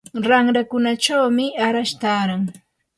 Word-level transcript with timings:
ranrakunachawmi 0.27 1.45
arash 1.65 1.93
taaran. 2.01 2.43